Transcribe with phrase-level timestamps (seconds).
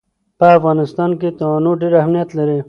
[0.39, 2.57] په افغانستان کې تنوع ډېر اهمیت لري.